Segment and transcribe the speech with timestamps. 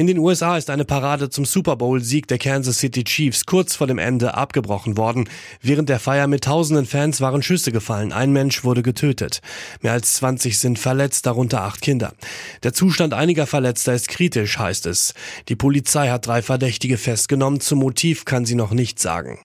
[0.00, 3.86] In den USA ist eine Parade zum Super Bowl-Sieg der Kansas City Chiefs kurz vor
[3.86, 5.28] dem Ende abgebrochen worden.
[5.60, 8.10] Während der Feier mit tausenden Fans waren Schüsse gefallen.
[8.10, 9.42] Ein Mensch wurde getötet.
[9.82, 12.14] Mehr als 20 sind verletzt, darunter acht Kinder.
[12.62, 15.12] Der Zustand einiger Verletzter ist kritisch, heißt es.
[15.50, 17.60] Die Polizei hat drei Verdächtige festgenommen.
[17.60, 19.40] Zum Motiv kann sie noch nichts sagen.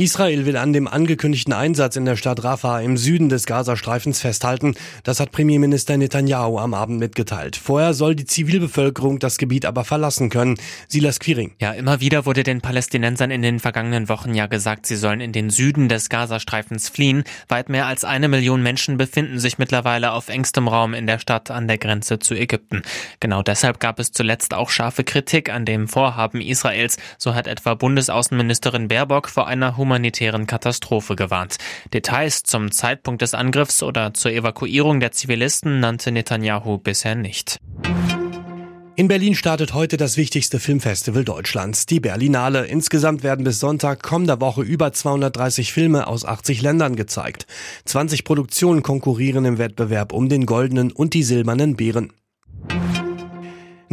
[0.00, 4.74] Israel will an dem angekündigten Einsatz in der Stadt Rafah im Süden des Gazastreifens festhalten.
[5.04, 7.54] Das hat Premierminister Netanyahu am Abend mitgeteilt.
[7.54, 10.56] Vorher soll die Zivilbevölkerung das Gebiet aber verlassen können.
[10.88, 11.52] Silas Quiring.
[11.60, 15.32] Ja, immer wieder wurde den Palästinensern in den vergangenen Wochen ja gesagt, sie sollen in
[15.32, 17.24] den Süden des Gazastreifens fliehen.
[17.48, 21.50] Weit mehr als eine Million Menschen befinden sich mittlerweile auf engstem Raum in der Stadt
[21.50, 22.80] an der Grenze zu Ägypten.
[23.20, 26.96] Genau deshalb gab es zuletzt auch scharfe Kritik an dem Vorhaben Israels.
[27.18, 29.89] So hat etwa Bundesaußenministerin Baerbock vor einer humanitären
[30.46, 31.56] Katastrophe gewarnt.
[31.92, 37.58] Details zum Zeitpunkt des Angriffs oder zur Evakuierung der Zivilisten nannte Netanyahu bisher nicht.
[39.00, 42.66] In Berlin startet heute das wichtigste Filmfestival Deutschlands, die Berlinale.
[42.66, 47.46] Insgesamt werden bis Sonntag kommender Woche über 230 Filme aus 80 Ländern gezeigt.
[47.86, 52.12] 20 Produktionen konkurrieren im Wettbewerb um den goldenen und die silbernen Bären.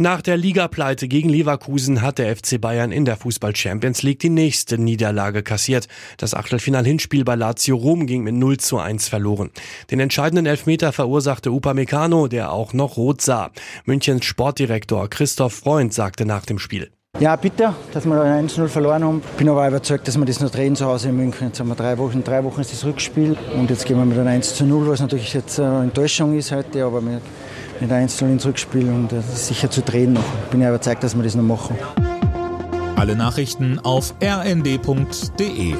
[0.00, 4.28] Nach der Ligapleite gegen Leverkusen hat der FC Bayern in der Fußball Champions League die
[4.28, 5.88] nächste Niederlage kassiert.
[6.18, 9.50] Das Achtelfinal-Hinspiel bei Lazio Rom ging mit 0 zu 1 verloren.
[9.90, 13.50] Den entscheidenden Elfmeter verursachte Upamecano, der auch noch rot sah.
[13.86, 16.92] Münchens Sportdirektor Christoph Freund sagte nach dem Spiel.
[17.18, 19.22] Ja, bitte, dass wir 1-0 verloren haben.
[19.36, 21.48] Bin aber überzeugt, dass wir das noch drehen zu Hause in München.
[21.48, 24.16] Jetzt haben wir drei Wochen, drei Wochen ist das Rückspiel und jetzt gehen wir mit
[24.16, 27.20] einem 1 0, was natürlich jetzt eine Enttäuschung ist heute, aber wir
[27.80, 30.24] mit 1 ins Rückspiel und das ist sicher zu drehen noch.
[30.44, 31.76] Ich bin ja überzeugt, dass wir das noch machen.
[32.96, 35.74] Alle Nachrichten auf rnd.de